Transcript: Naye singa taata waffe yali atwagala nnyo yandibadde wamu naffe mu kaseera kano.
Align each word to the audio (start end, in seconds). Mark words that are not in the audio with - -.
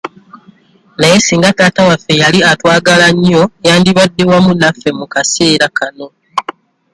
Naye 0.97 1.17
singa 1.25 1.49
taata 1.57 1.81
waffe 1.89 2.13
yali 2.23 2.39
atwagala 2.51 3.07
nnyo 3.13 3.41
yandibadde 3.67 4.23
wamu 4.31 4.51
naffe 4.61 4.89
mu 4.97 5.05
kaseera 5.13 5.67
kano. 5.77 6.07